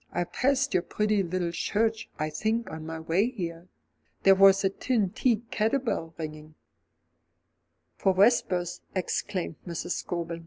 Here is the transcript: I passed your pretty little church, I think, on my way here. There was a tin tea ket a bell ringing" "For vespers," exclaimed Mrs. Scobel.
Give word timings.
I 0.11 0.23
passed 0.23 0.73
your 0.73 0.81
pretty 0.81 1.21
little 1.21 1.51
church, 1.51 2.09
I 2.17 2.31
think, 2.31 2.67
on 2.71 2.87
my 2.87 2.99
way 2.99 3.29
here. 3.29 3.67
There 4.23 4.33
was 4.33 4.63
a 4.63 4.69
tin 4.71 5.11
tea 5.11 5.43
ket 5.51 5.75
a 5.75 5.79
bell 5.79 6.15
ringing" 6.17 6.55
"For 7.99 8.11
vespers," 8.15 8.81
exclaimed 8.95 9.57
Mrs. 9.67 9.91
Scobel. 9.91 10.39